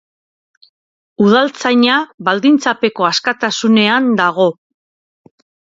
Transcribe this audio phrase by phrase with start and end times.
[1.25, 1.99] Udaltzaina
[2.31, 4.53] baldintzapeko askatasunean dago.